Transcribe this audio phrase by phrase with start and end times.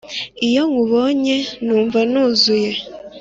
[0.47, 2.71] iyo nkubonye numva nuzuye"